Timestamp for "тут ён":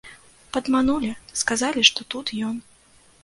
2.13-2.55